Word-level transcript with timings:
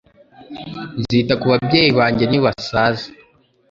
Nzita 1.01 1.33
ku 1.41 1.45
babyeyi 1.51 1.91
banjye 1.99 2.25
nibasaza 2.27 3.07